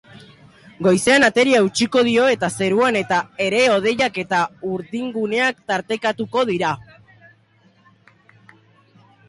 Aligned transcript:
Goizean 0.85 1.25
ateri 1.25 1.51
eutsiko 1.57 2.01
dio 2.07 2.23
eta 2.35 2.49
zeruan 2.61 2.97
ere 3.49 3.61
hodeiak 3.75 4.17
eta 4.23 4.41
urdinguneak 4.71 5.63
tartekatuko 5.73 6.47
dira. 6.53 6.75